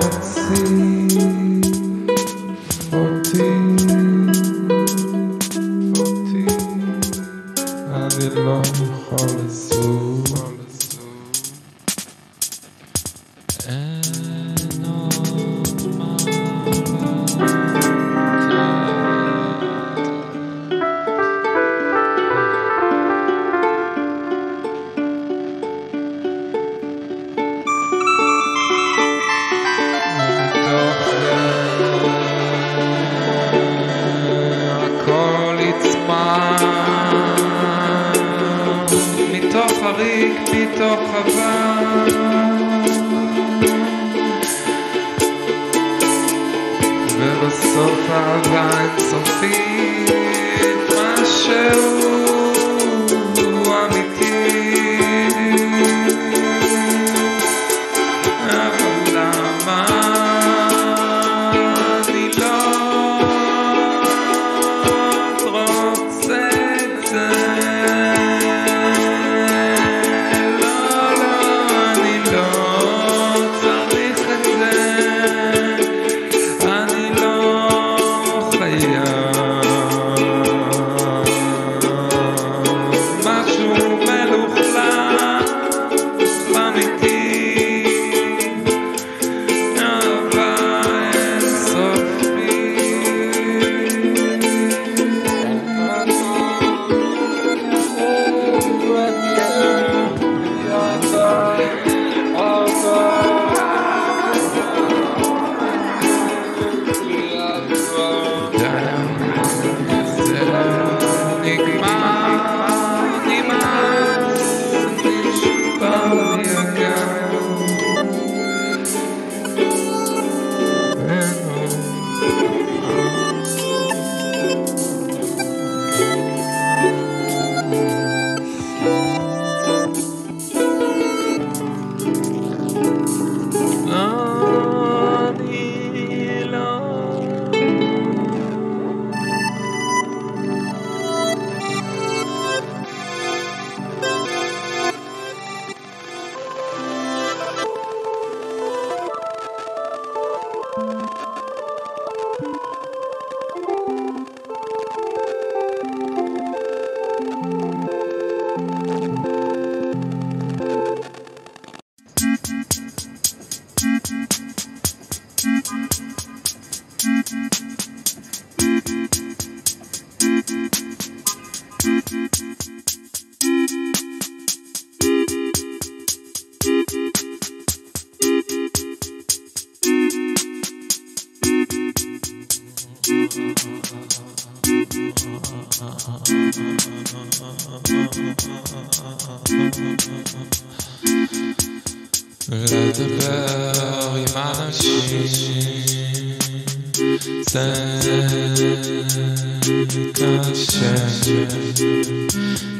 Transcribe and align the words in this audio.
see. 0.00 0.97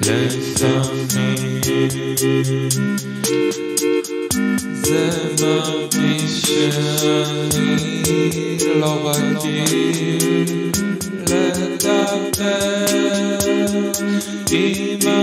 ليس 0.07 0.63
فيه 1.09 2.69
زمان 4.85 5.91
شاني 6.43 7.77
لغتي 8.81 9.65
لا 11.29 11.77
تعتاد 11.77 12.37
بما 14.51 15.21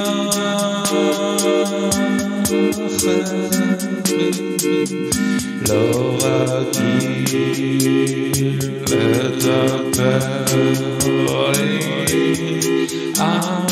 لغتي 5.69 7.25
لا 8.91 9.29
تعتاد 9.39 10.35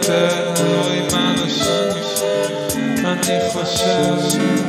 יותר, 0.00 0.52
רואים 0.64 1.04
אנשים, 1.14 2.04
אני 3.04 3.50
חושב 3.52 4.59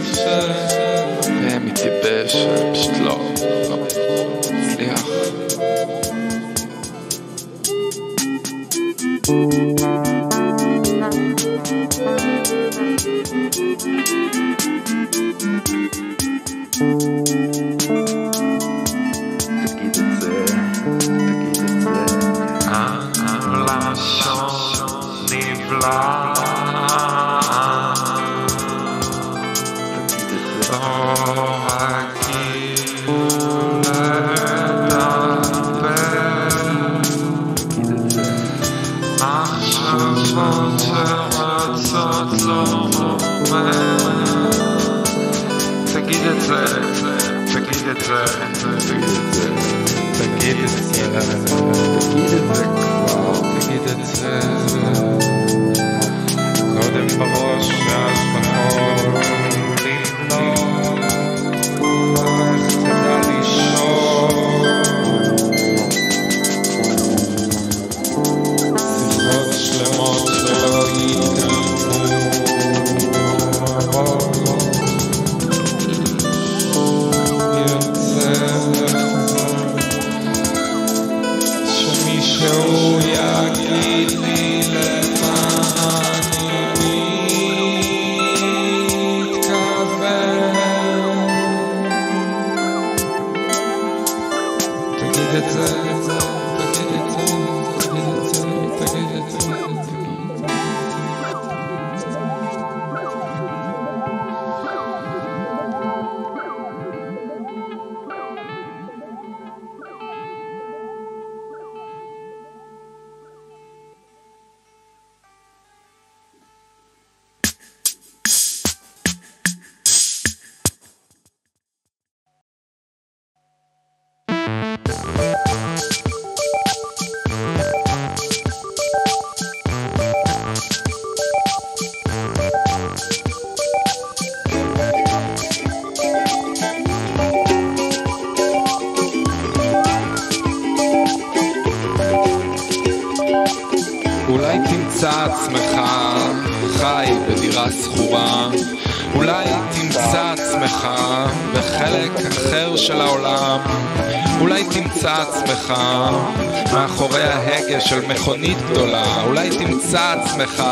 לך 160.44 160.64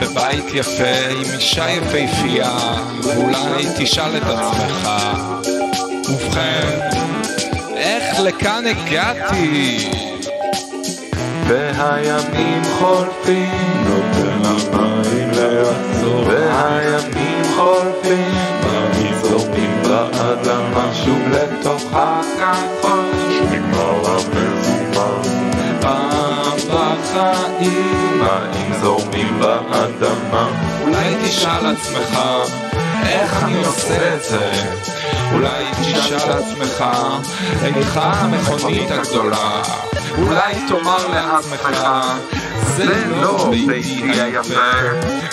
בבית 0.00 0.44
יפה 0.54 1.08
עם 1.10 1.32
אישה 1.34 1.70
יפהפייה 1.70 2.58
אולי 3.16 3.66
תשאל 3.78 4.16
את 4.16 4.22
עצמך 4.22 4.88
ובכן, 6.08 6.78
איך 7.76 8.20
לכאן 8.20 8.64
הגעתי? 8.66 9.90
והימים 11.46 12.62
חולפים 12.78 13.84
נותן 13.84 14.42
המים 14.44 15.30
לעצור 15.30 16.24
והימים 16.26 17.42
חולפים 17.56 18.34
במזרומים 18.64 19.82
באדמה 19.82 20.90
שוב 21.04 21.22
לתוך 21.32 21.82
הכחול 21.92 23.10
שנגמר 23.30 24.06
המאה 24.06 24.47
החיים 27.16 28.20
מים 28.20 28.74
זורמים 28.80 29.40
באדמה. 29.40 30.48
אולי 30.82 31.14
תשאל 31.24 31.66
עצמך, 31.66 32.18
איך 33.06 33.42
אני 33.42 33.64
עושה 33.64 34.14
את 34.14 34.24
זה? 34.24 34.50
אולי 35.32 35.64
תשאל 35.80 36.32
עצמך, 36.32 36.84
איך 37.64 37.96
המכונית 37.96 38.90
הגדולה? 38.90 39.62
אולי 40.18 40.54
תאמר 40.68 41.08
לעצמך, 41.08 41.88
זה 42.76 42.84
לא, 43.06 43.22
לא 43.22 43.50
ביתי 43.50 44.20
היפה. 44.20 44.54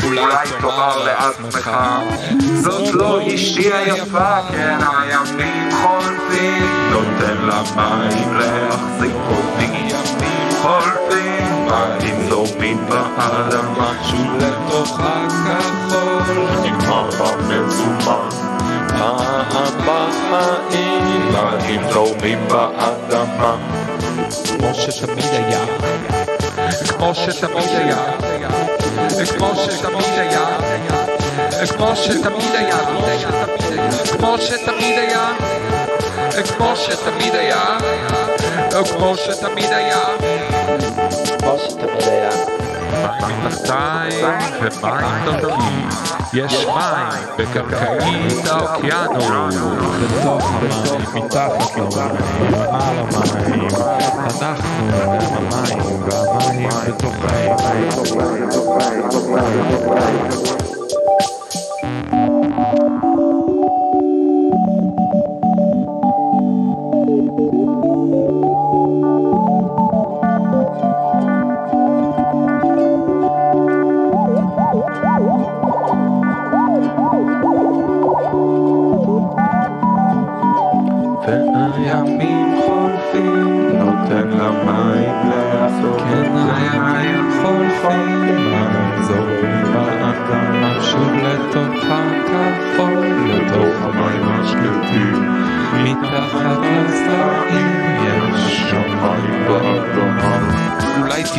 אולי 0.03 0.47
תאמר 0.61 1.03
לעצמך, 1.03 1.71
זאת 2.55 2.93
לא 2.93 3.19
אישי 3.19 3.73
היפה, 3.73 4.41
כן 4.51 4.77
הימים 4.97 5.69
חולפים. 5.71 6.89
נותן 6.91 7.37
למים 7.37 8.33
להחזיק 8.33 9.15
אותי, 9.29 9.65
ימים 9.65 10.49
חולפים. 10.61 11.54
מים 11.64 12.28
זורמים 12.28 12.86
באדמה, 12.88 13.92
שוב 14.10 14.36
לתוך 14.38 15.00
הכחול. 15.00 16.20
נגמר 16.64 17.10
במזומן. 17.48 18.28
הבאים, 19.92 21.32
מים 21.32 21.82
זורמים 21.92 22.48
באדמה. 22.48 23.56
כמו 24.58 24.74
שתמיד 24.74 25.24
היה, 25.32 25.60
כמו 26.88 27.14
שתמיד 27.14 27.68
היה, 27.68 27.96
כמו 29.36 29.56
שתמיד 29.56 30.14
היה, 30.14 30.46
כמו 31.76 31.96
שתמיד 31.96 32.54
היה, 32.54 32.78
כמו 34.18 34.36
שתמיד 34.38 34.98
היה, 34.98 35.30
כמו 36.52 36.76
שתמיד 36.76 37.34
היה, 37.34 37.78
כמו 38.90 39.16
שתמיד 39.16 39.72
היה, 39.72 40.02
כמו 41.94 42.00
שתמיד 42.00 42.08
היה. 42.08 42.30
מים 42.92 43.48
תחתיים 43.48 44.26
ומים 44.60 45.24
דרכי, 45.24 45.86
יש 46.32 46.66
מים 46.66 47.08
בקרקעית 47.38 48.46
האוקיינוס, 48.46 49.56
בתוך 50.02 50.50
המים, 50.50 51.24
מתחת 51.24 51.76
למים, 51.76 52.50
מעל 52.50 52.98
המים, 52.98 53.68
אנחנו 54.40 54.94
הם 54.94 55.20
המים, 55.36 56.02
והמים 56.02 56.68
בתוכנו. 56.86 57.56
והימים 59.34 60.73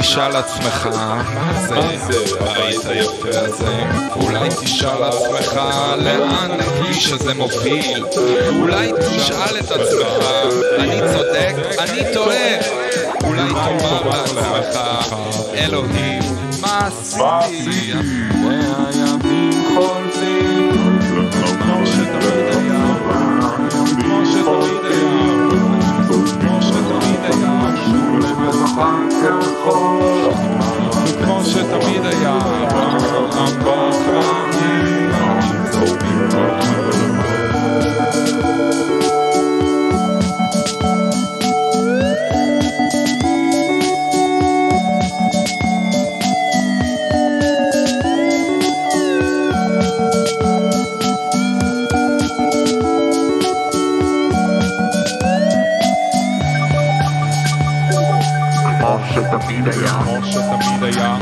תשאל 0.01 0.37
עצמך, 0.37 0.89
מה 0.95 1.67
זה 1.69 1.75
הבית 2.41 2.85
היפה 2.85 3.29
הזה? 3.41 3.85
אולי 4.17 4.49
תשאל 4.61 5.03
עצמך, 5.05 5.61
לאן 5.99 6.51
הכביש 6.61 7.13
הזה 7.13 7.35
מוביל? 7.35 8.05
אולי 8.61 8.93
תשאל 9.17 9.59
את 9.59 9.71
עצמך, 9.71 10.27
אני 10.79 11.01
צודק? 11.13 11.55
אני 11.79 12.03
טועה? 12.15 12.57
אולי 13.25 13.49
תאמר 13.49 14.09
לעצמך, 14.09 14.79
אלוהים, 15.55 16.23
מה 16.61 16.87
עשיתי? 16.87 17.93
banka 28.77 29.47
חול, 29.65 30.29
וכמו 31.05 31.45
שתמיד 31.45 32.05
היה, 32.05 32.39
הבנק 32.39 33.27
הבנק 33.35 34.27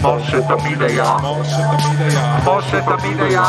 Moshe 0.05 0.39
Tabideya 0.47 1.09
Moshe 2.45 2.79
Tabideya 2.85 3.45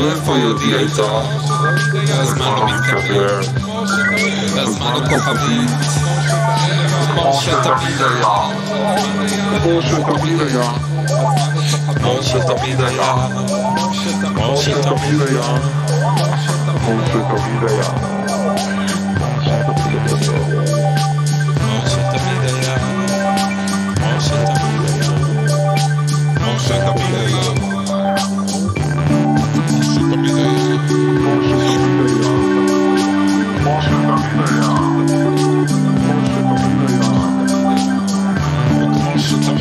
Live 0.00 0.20
for 0.26 0.36
your 0.36 0.58
Creator 0.58 1.14
That's 2.10 2.34
my 2.38 2.50
loving 2.58 2.82
career 2.90 3.36
That's 4.54 4.74
my 4.80 4.94
local 4.98 5.20
habit 5.22 5.70
Moshe 7.14 7.54
Tabideya 7.62 8.34
Moshe 9.62 9.98
Tabideya 10.02 10.66
Moshe 12.02 12.38
Tabideya 12.48 13.10
Moshe 14.34 14.74
Tabideya 14.82 15.46
Moshe 16.82 17.20
Tabideya 17.30 18.21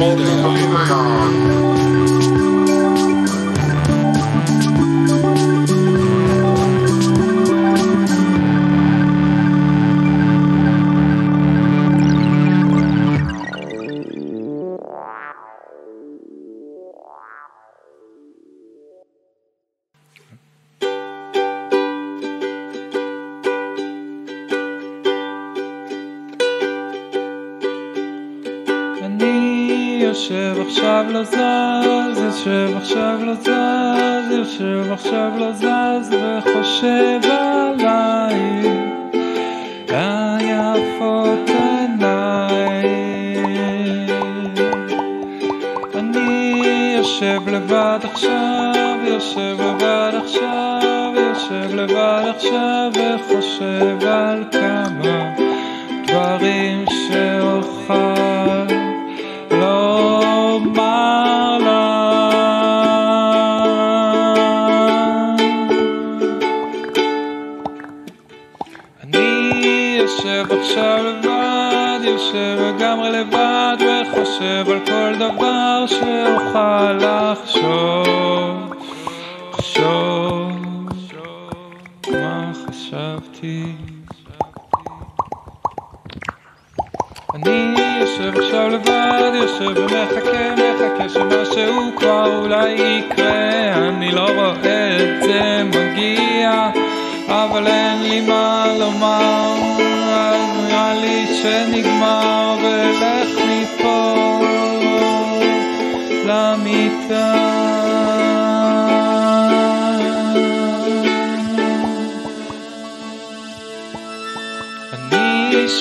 Multi-icon 0.01 1.70
לבד 47.81 48.05
עכשיו, 48.05 48.95
יושב 49.03 49.61
לבד 49.61 50.11
עכשיו, 50.25 51.13
יושב 51.15 51.75
לבד 51.75 52.23
עכשיו 52.35 52.91
וחושב 52.93 54.07
על 54.07 54.43
כמה 54.51 55.35
דברים 56.07 56.85
שאוכל 56.88 57.93
לומר 59.51 60.77
לה. 61.57 62.27
אני 69.03 69.97
יושב 70.00 70.45
עכשיו 70.61 71.03
לבד, 71.05 72.00
יושב 72.03 72.57
לגמרי 72.59 73.09
לבד 73.09 73.77
וחושב 73.79 74.65
על 74.69 74.79
כל 74.85 75.15
דבר 75.19 75.85
שאוכל 75.88 76.91
לחשוב, 76.93 77.50
עכשיו 88.38 88.69
לבד, 88.69 89.31
יושב 89.33 89.77
ומחכה, 89.77 90.55
מחכה 90.55 91.09
שמשהו 91.09 91.91
כבר 91.95 92.38
אולי 92.38 92.71
יקרה. 92.71 93.73
אני 93.88 94.11
לא 94.11 94.27
רואה 94.35 94.97
את 94.97 95.23
זה 95.23 95.63
מגיע, 95.63 96.69
אבל 97.27 97.67
אין 97.67 98.01
לי 98.01 98.21
מה 98.21 98.65
לומר. 98.79 99.55
אז 100.13 100.39
נראה 100.57 100.93
לי 100.93 101.25
שנגמר 101.41 102.57
ולך 102.63 103.41
מפה 103.50 104.15
למיטה. 106.25 107.51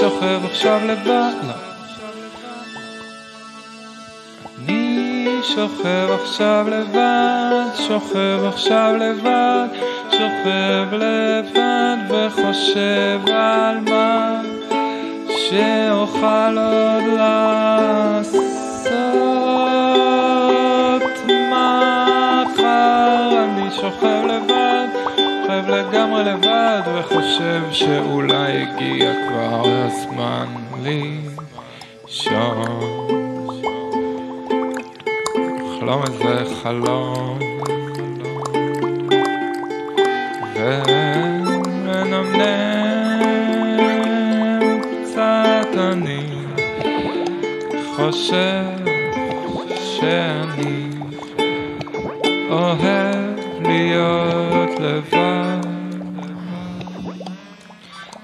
שוכב 0.00 0.44
עכשיו 0.44 0.80
לבד, 0.86 1.69
שוכב 5.54 6.08
עכשיו 6.22 6.66
לבד, 6.68 7.64
שוכב 7.86 8.44
עכשיו 8.48 8.94
לבד, 8.98 9.66
שוכב 10.10 10.92
לבד 10.92 11.96
וחושב 12.08 13.20
על 13.32 13.80
מה 13.80 14.40
שאוכל 15.28 16.58
עוד 16.58 17.04
לעשות 17.16 18.40
מחר. 21.50 23.44
אני 23.44 23.70
שוכב 23.70 24.24
לבד, 24.26 24.86
שוכב 25.16 25.68
לגמרי 25.68 26.24
לבד 26.24 26.82
וחושב 26.94 27.62
שאולי 27.70 28.62
הגיע 28.62 29.12
כבר 29.28 29.62
הזמן 29.66 30.46
לישון. 32.06 33.09
חלום 35.80 36.02
איזה 36.02 36.54
חלום. 36.62 37.38
ומנמנם 41.70 42.40
קצת 44.82 45.68
אני 45.78 46.26
חושב 47.96 48.64
שאני 49.74 50.90
אוהב 52.50 53.38
להיות 53.60 54.80
לבד. 54.80 55.66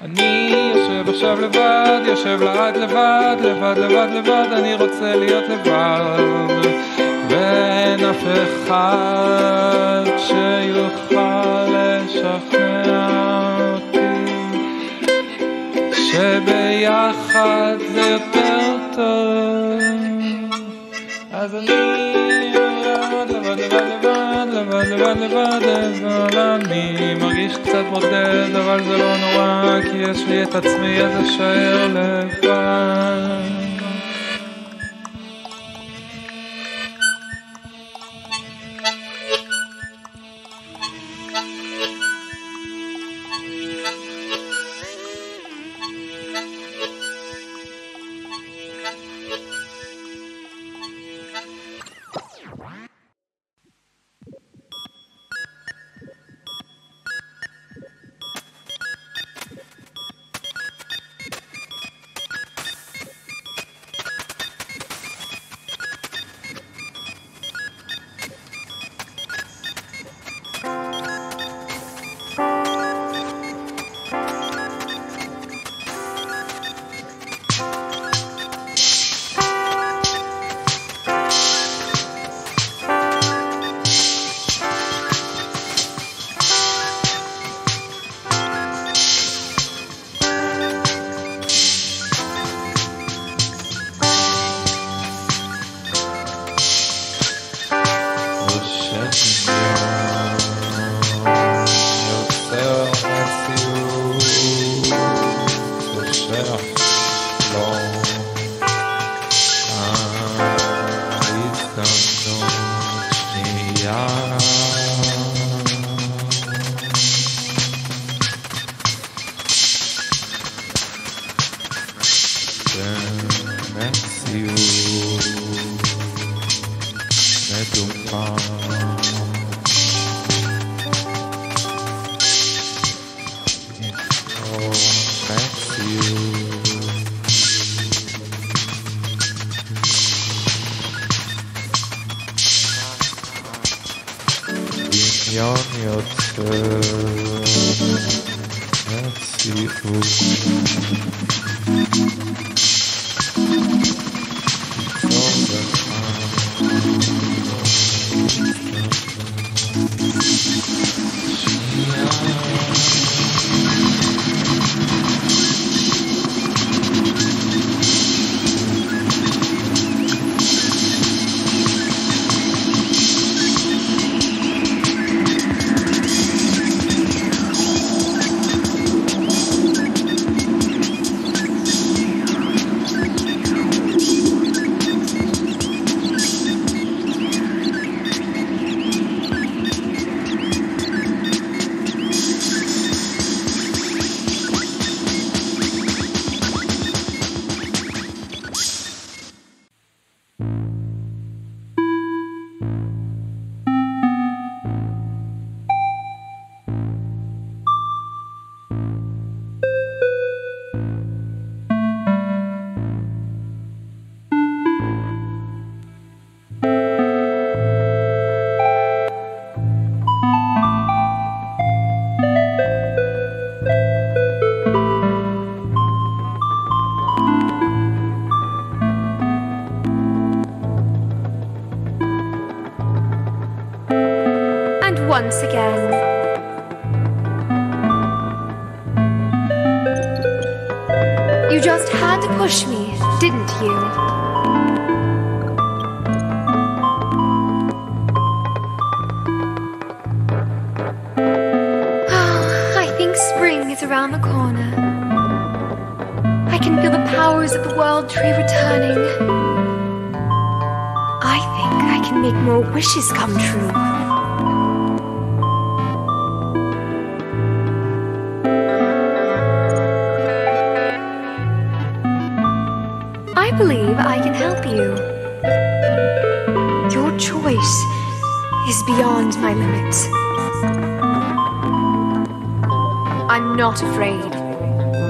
אני 0.03 0.53
יושב 0.75 1.09
עכשיו 1.09 1.41
לבד, 1.41 2.01
יושב 2.07 2.43
לעד 2.43 2.77
לבד, 2.77 3.37
לבד, 3.41 3.75
לבד, 3.79 4.09
לבד, 4.15 4.49
אני 4.53 4.75
רוצה 4.75 5.17
להיות 5.17 5.45
לבד 5.49 6.96
אבל 28.67 28.85
זה 28.85 28.97
לא 28.99 29.17
נורא, 29.17 29.81
כי 29.83 29.97
יש 29.97 30.19
לי 30.29 30.43
את 30.43 30.55
עצמי, 30.55 31.01
אז 31.01 31.27
אשאר 31.27 31.89
לבד. 31.89 33.56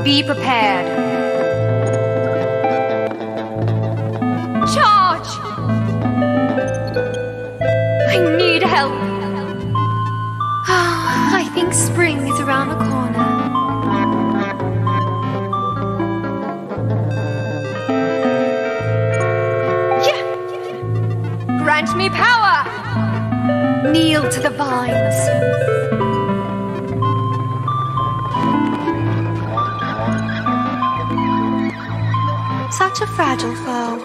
Be 0.06 0.22
prepared. 0.22 0.86
Charge! 4.72 5.30
I 8.08 8.36
need 8.38 8.62
help. 8.62 8.92
Oh, 10.68 11.32
I 11.34 11.50
think 11.54 11.72
spring 11.74 12.18
is 12.18 12.38
around 12.38 12.68
the 12.68 12.76
corner. 12.76 13.26
Yeah! 20.06 21.64
Grant 21.64 21.96
me 21.96 22.10
power! 22.10 22.62
Kneel 23.90 24.28
to 24.28 24.38
the 24.38 24.50
vines. 24.50 25.45
Such 32.96 33.08
a 33.08 33.12
fragile 33.12 33.54
foe. 33.56 34.00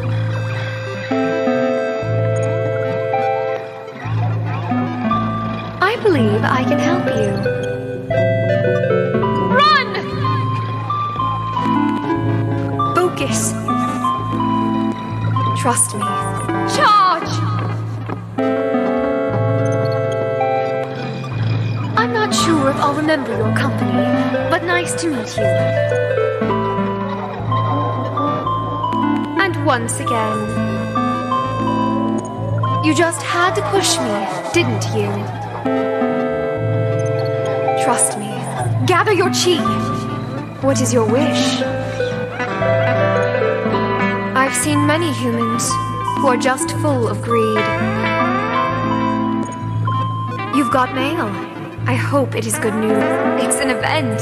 I 5.82 5.97
believe 6.04 6.43
I 6.43 6.65
can 6.67 6.77
help 6.77 7.06
you. 7.08 7.32
Run! 9.56 9.89
Focus. 12.93 13.54
Trust 15.62 15.95
me. 15.95 16.01
Charge! 16.75 17.34
I'm 21.95 22.12
not 22.12 22.36
sure 22.36 22.71
if 22.71 22.75
I'll 22.75 22.95
remember 22.95 23.38
your 23.38 23.56
company, 23.56 23.93
but 24.49 24.65
nice 24.65 24.93
to 25.01 25.08
meet 25.08 25.38
you. 25.38 26.11
Once 29.77 30.01
again, 30.01 30.39
you 32.84 32.93
just 32.93 33.21
had 33.21 33.55
to 33.55 33.62
push 33.71 33.97
me, 34.05 34.15
didn't 34.51 34.84
you? 34.93 35.10
Trust 37.81 38.19
me. 38.19 38.31
Gather 38.86 39.13
your 39.13 39.29
chi. 39.29 39.55
What 40.60 40.81
is 40.81 40.91
your 40.93 41.05
wish? 41.10 41.62
I've 44.41 44.53
seen 44.53 44.86
many 44.86 45.13
humans 45.13 45.63
who 46.17 46.27
are 46.27 46.36
just 46.36 46.71
full 46.84 47.07
of 47.07 47.21
greed. 47.21 47.63
You've 50.53 50.73
got 50.79 50.93
mail. 50.93 51.27
I 51.88 51.95
hope 51.95 52.36
it 52.36 52.45
is 52.45 52.60
good 52.60 52.75
news. 52.75 53.03
It's 53.41 53.62
an 53.62 53.69
event. 53.69 54.19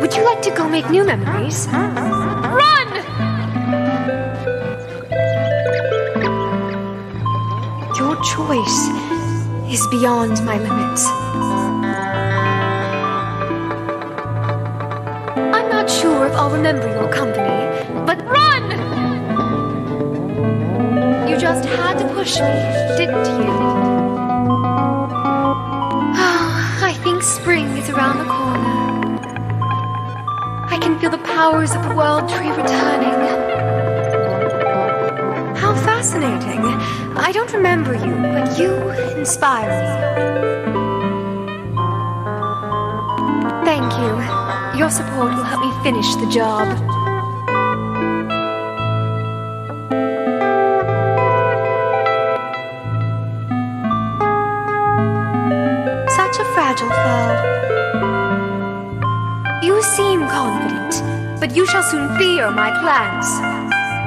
Would 0.00 0.14
you 0.14 0.24
like 0.24 0.40
to 0.42 0.52
go 0.52 0.68
make 0.68 0.88
new 0.88 1.02
memories? 1.04 1.66
Run! 1.66 2.83
Choice 8.34 8.88
is 9.72 9.86
beyond 9.92 10.44
my 10.44 10.58
limits. 10.58 11.06
I'm 15.54 15.68
not 15.70 15.88
sure 15.88 16.26
if 16.26 16.32
I'll 16.32 16.50
remember 16.50 16.88
your 16.88 17.08
company, 17.12 17.60
but 18.04 18.18
run! 18.26 18.64
You 21.28 21.38
just 21.38 21.64
had 21.64 21.94
to 22.00 22.08
push 22.12 22.40
me, 22.40 22.54
didn't 22.98 23.26
you? 23.38 23.54
Oh, 26.26 26.80
I 26.90 26.92
think 27.04 27.22
spring 27.22 27.66
is 27.78 27.88
around 27.88 28.18
the 28.18 28.24
corner. 28.24 28.74
I 30.74 30.78
can 30.80 30.98
feel 30.98 31.10
the 31.10 31.18
powers 31.18 31.72
of 31.76 31.84
the 31.88 31.94
world 31.94 32.28
tree 32.28 32.50
returning. 32.50 33.14
How 35.54 35.72
fascinating. 35.76 37.03
I 37.16 37.30
don't 37.32 37.52
remember 37.52 37.94
you, 37.94 38.12
but 38.14 38.58
you 38.58 38.72
inspire 39.16 39.70
me. 39.70 39.88
Thank 43.64 43.92
you. 43.94 44.78
Your 44.78 44.90
support 44.90 45.32
will 45.34 45.44
help 45.44 45.60
me 45.60 45.72
finish 45.84 46.14
the 46.16 46.26
job. 46.26 46.66
Such 56.10 56.40
a 56.40 56.44
fragile 56.52 56.90
foe. 56.90 57.54
You 59.62 59.82
seem 59.82 60.26
confident, 60.26 61.40
but 61.40 61.54
you 61.54 61.64
shall 61.66 61.84
soon 61.84 62.16
fear 62.18 62.50
my 62.50 62.70
plans. 62.80 63.28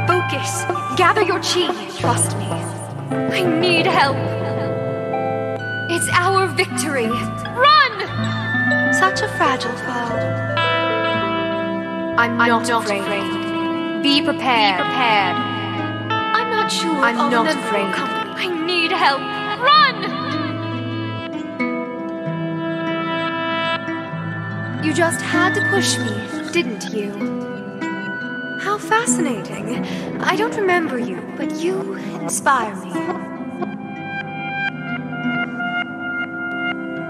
Focus. 0.08 0.66
Gather 0.98 1.22
your 1.22 1.40
chi. 1.40 1.68
Trust 1.98 2.38
me. 2.38 2.77
I 3.12 3.44
need 3.62 3.86
help. 3.88 4.18
It's 5.90 6.10
our 6.10 6.48
victory. 6.48 7.08
Run! 7.08 7.94
Such 8.94 9.22
a 9.22 9.30
fragile 9.38 9.72
foe. 9.78 10.46
I'm 12.18 12.38
not, 12.38 12.70
afraid. 12.70 14.04
Be 14.04 14.22
prepared. 14.24 14.82
prepared. 14.82 15.38
I'm 16.12 16.50
not 16.50 16.72
sure. 16.72 16.92
I'm 16.98 17.18
I'll 17.20 17.32
not 17.32 17.48
afraid. 17.48 17.94
company. 17.94 18.34
I 18.36 18.66
need 18.66 18.92
help. 18.92 19.22
Run! 19.62 19.96
You 24.84 24.94
just 24.94 25.22
had 25.22 25.54
to 25.56 25.62
push 25.70 25.98
me, 26.00 26.52
didn't 26.52 26.92
you? 26.94 27.37
Fascinating. 28.88 29.86
I 30.22 30.38
don't 30.38 30.56
remember 30.56 30.98
you, 30.98 31.22
but 31.36 31.52
you 31.60 31.96
inspire 32.22 32.74
me. 32.78 32.92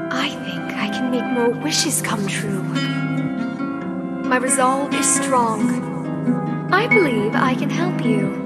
I 0.09 0.29
think 0.43 0.73
I 0.75 0.89
can 0.89 1.11
make 1.11 1.23
more 1.25 1.51
wishes 1.51 2.01
come 2.01 2.25
true. 2.25 2.63
My 4.23 4.37
resolve 4.37 4.91
is 4.95 5.05
strong. 5.05 6.67
I 6.71 6.87
believe 6.87 7.35
I 7.35 7.53
can 7.53 7.69
help 7.69 8.03
you. 8.03 8.45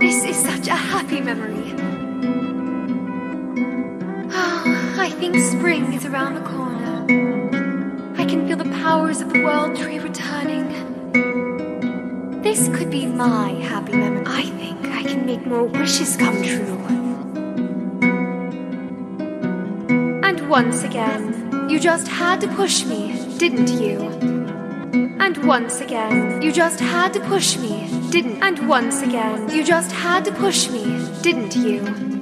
This 0.00 0.24
is 0.24 0.36
such 0.36 0.66
a 0.68 0.74
happy 0.74 1.20
memory. 1.20 1.74
Oh, 4.32 4.96
I 4.98 5.10
think 5.10 5.36
spring 5.36 5.92
is 5.92 6.06
around 6.06 6.36
the 6.36 6.40
corner. 6.40 7.04
I 8.16 8.24
can 8.24 8.48
feel 8.48 8.56
the 8.56 8.70
powers 8.82 9.20
of 9.20 9.30
the 9.30 9.42
world 9.44 9.76
tree. 9.76 9.98
This 12.58 12.76
could 12.76 12.90
be 12.90 13.06
my 13.06 13.50
happy 13.50 13.92
memory. 13.92 14.24
I 14.26 14.42
think 14.42 14.84
I 14.86 15.04
can 15.04 15.24
make 15.24 15.46
more 15.46 15.62
wishes 15.62 16.16
come 16.16 16.42
true. 16.42 16.76
And 20.24 20.50
once 20.50 20.82
again, 20.82 21.68
you 21.70 21.78
just 21.78 22.08
had 22.08 22.40
to 22.40 22.48
push 22.48 22.84
me, 22.84 23.14
didn't 23.38 23.70
you? 23.80 24.00
And 25.20 25.36
once 25.46 25.80
again, 25.80 26.42
you 26.42 26.50
just 26.50 26.80
had 26.80 27.12
to 27.12 27.20
push 27.20 27.56
me, 27.56 27.86
didn't? 28.10 28.42
And 28.42 28.68
once 28.68 29.02
again, 29.02 29.48
you 29.50 29.62
just 29.62 29.92
had 29.92 30.24
to 30.24 30.32
push 30.32 30.68
me, 30.68 30.82
didn't 31.22 31.54
you? 31.54 32.17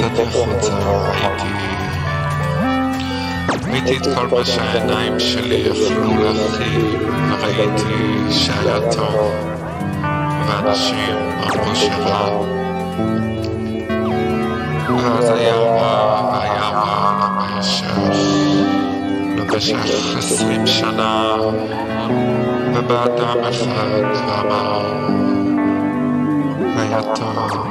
יצאתי 0.00 0.22
החוצה, 0.22 0.72
ראיתי... 1.10 1.44
ראיתי 3.70 3.96
את 3.96 4.16
כל 4.16 4.26
מה 4.26 4.44
שהעיניים 4.44 5.20
שלי 5.20 5.54
יכלו 5.54 6.14
להכיל, 6.22 6.96
וראיתי 7.30 8.30
שהיה 8.30 8.80
טוב, 8.92 9.32
ואנשים 10.46 11.16
אמרו 11.42 11.76
שרע. 11.76 12.42
ואז 14.98 15.30
היה 15.30 15.54
רע, 15.54 16.30
והיה 16.32 16.68
רע 16.68 17.28
במשך, 17.30 17.96
במשך 19.36 20.16
עשרים 20.18 20.66
שנה, 20.66 21.36
ובא 22.74 23.04
אדם 23.04 23.44
אחד 23.44 23.88
ואמר, 24.14 24.92
היה 26.76 27.00
טוב. 27.14 27.66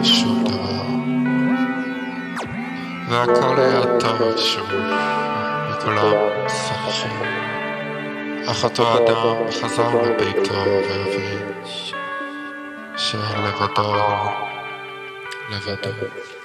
ושום 0.00 0.44
דבר. 0.44 0.82
והכל 3.08 3.60
היה 3.60 3.80
טוב 4.00 4.36
שוב, 4.36 4.68
וכולם 5.72 6.12
שמחו. 6.48 7.08
אך 8.50 8.64
אותו 8.64 8.96
אדם 8.96 9.50
חזר 9.50 10.02
לביתו 10.02 10.54
והבין 10.54 11.62
שלבדו 12.96 13.94
הוא 15.46 16.37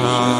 shine. 0.00 0.39